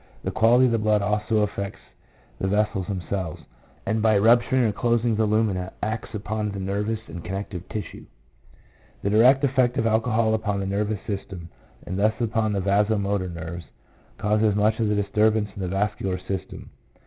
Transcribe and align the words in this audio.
The 0.23 0.31
quality 0.31 0.65
of 0.65 0.71
the 0.71 0.79
blood 0.79 1.03
also 1.03 1.41
affects 1.41 1.77
the 2.39 2.47
vessels 2.47 2.87
themselves, 2.87 3.43
and 3.85 4.01
by 4.01 4.17
rupturing 4.17 4.63
or 4.63 4.71
closing 4.71 5.15
the 5.15 5.27
lumina 5.27 5.73
acts 5.83 6.15
upon 6.15 6.49
the 6.49 6.59
nervous 6.59 7.01
and 7.05 7.23
connective 7.23 7.69
tissue. 7.69 8.07
The 9.03 9.11
direct 9.11 9.43
effect 9.43 9.77
of 9.77 9.85
alcohol 9.85 10.33
upon 10.33 10.59
the 10.59 10.65
nervous 10.65 11.05
system, 11.05 11.49
and 11.85 11.99
thus 11.99 12.15
upon 12.19 12.53
the 12.53 12.61
vaso 12.61 12.97
motor 12.97 13.29
nerves, 13.29 13.65
causes 14.17 14.55
much 14.55 14.79
of 14.79 14.87
the 14.87 14.95
disturbance 14.95 15.49
in 15.55 15.61
the 15.61 15.67
vascular 15.67 16.17
system. 16.17 16.71